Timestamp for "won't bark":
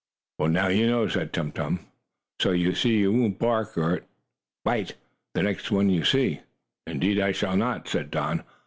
3.13-3.77